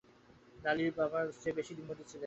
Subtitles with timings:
[0.59, 2.19] লালির বাবার চেয়েও বেশিদিন বন্দী ছিলে?